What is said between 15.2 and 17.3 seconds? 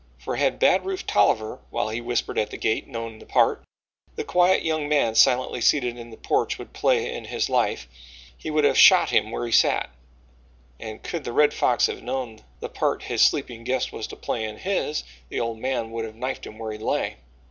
the old man would have knifed him where he lay.